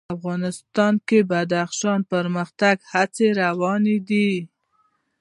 افغانستان 0.15 0.93
کې 1.07 1.19
د 1.23 1.27
بدخشان 1.31 1.99
د 2.03 2.09
پرمختګ 2.13 2.75
هڅې 2.91 3.27
روانې 3.41 3.97
دي. 4.09 4.31